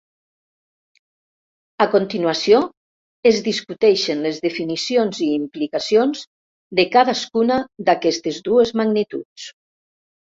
[1.83, 2.61] A continuació,
[3.31, 6.23] es discuteixen les definicions i implicacions
[6.79, 7.59] de cadascuna
[7.91, 9.47] d'aquestes dues magnituds.